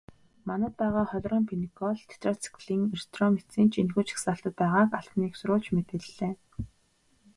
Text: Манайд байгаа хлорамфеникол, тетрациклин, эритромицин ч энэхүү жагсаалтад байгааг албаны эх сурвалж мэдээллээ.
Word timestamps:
Манайд 0.47 0.73
байгаа 0.81 1.05
хлорамфеникол, 1.09 1.97
тетрациклин, 2.11 2.81
эритромицин 2.93 3.65
ч 3.71 3.73
энэхүү 3.81 4.03
жагсаалтад 4.07 4.53
байгааг 4.59 4.89
албаны 4.99 5.25
эх 5.27 5.35
сурвалж 5.37 5.67
мэдээллээ. 5.75 6.33